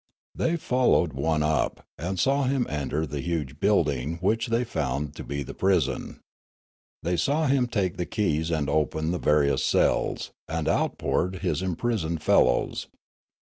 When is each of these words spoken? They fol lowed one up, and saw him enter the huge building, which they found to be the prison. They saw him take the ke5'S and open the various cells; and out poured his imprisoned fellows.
They 0.33 0.57
fol 0.57 0.93
lowed 0.93 1.13
one 1.13 1.43
up, 1.43 1.85
and 1.95 2.19
saw 2.19 2.45
him 2.45 2.65
enter 2.67 3.05
the 3.05 3.21
huge 3.21 3.59
building, 3.59 4.17
which 4.17 4.47
they 4.47 4.63
found 4.63 5.15
to 5.17 5.23
be 5.23 5.43
the 5.43 5.53
prison. 5.53 6.21
They 7.03 7.15
saw 7.15 7.45
him 7.45 7.67
take 7.67 7.97
the 7.97 8.07
ke5'S 8.07 8.49
and 8.49 8.67
open 8.67 9.11
the 9.11 9.19
various 9.19 9.63
cells; 9.63 10.31
and 10.47 10.67
out 10.67 10.97
poured 10.97 11.43
his 11.45 11.61
imprisoned 11.61 12.23
fellows. 12.23 12.87